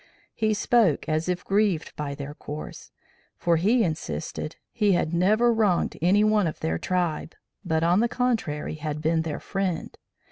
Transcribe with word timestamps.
He 0.33 0.55
spoke 0.55 1.07
as 1.07 1.29
if 1.29 1.45
grieved 1.45 1.95
by 1.95 2.15
their 2.15 2.33
course, 2.33 2.89
for 3.37 3.57
he 3.57 3.83
insisted 3.83 4.55
he 4.71 4.93
had 4.93 5.13
never 5.13 5.53
wronged 5.53 5.95
any 6.01 6.23
one 6.23 6.47
of 6.47 6.59
their 6.59 6.79
tribe, 6.79 7.35
but 7.63 7.83
on 7.83 7.99
the 7.99 8.09
contrary 8.09 8.73
had 8.73 8.99
been 8.99 9.21
their 9.21 9.39
friend. 9.39 9.95